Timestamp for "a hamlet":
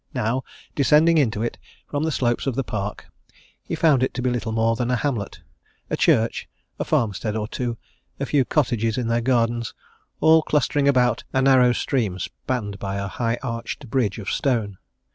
4.89-5.41